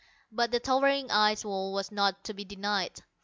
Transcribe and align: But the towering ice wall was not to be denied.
But 0.31 0.49
the 0.49 0.59
towering 0.59 1.11
ice 1.11 1.45
wall 1.45 1.73
was 1.73 1.91
not 1.91 2.23
to 2.23 2.33
be 2.33 2.43
denied. 2.43 3.03